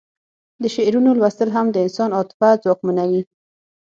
د 0.61 0.63
شعرونو 0.75 1.09
لوستل 1.19 1.49
هم 1.55 1.67
د 1.71 1.75
انسان 1.85 2.09
عاطفه 2.17 2.49
ځواکمنوي 2.63 3.21